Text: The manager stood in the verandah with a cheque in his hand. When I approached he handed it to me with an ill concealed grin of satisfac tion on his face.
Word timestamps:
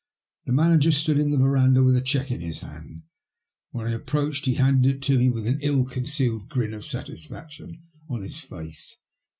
The 0.47 0.51
manager 0.51 0.91
stood 0.91 1.19
in 1.19 1.29
the 1.29 1.37
verandah 1.37 1.83
with 1.83 1.95
a 1.95 2.01
cheque 2.01 2.31
in 2.31 2.41
his 2.41 2.61
hand. 2.61 3.03
When 3.69 3.85
I 3.85 3.91
approached 3.91 4.45
he 4.45 4.55
handed 4.55 4.95
it 4.95 5.01
to 5.03 5.19
me 5.19 5.29
with 5.29 5.45
an 5.45 5.59
ill 5.61 5.85
concealed 5.85 6.49
grin 6.49 6.73
of 6.73 6.81
satisfac 6.81 7.51
tion 7.51 7.79
on 8.09 8.23
his 8.23 8.39
face. 8.39 8.97